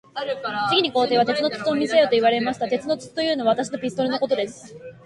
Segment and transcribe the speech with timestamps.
[0.71, 2.67] 次に皇帝は、鉄の筒を見せよと言われました。
[2.67, 4.75] 鉄の筒というのは、私のピストルのことです。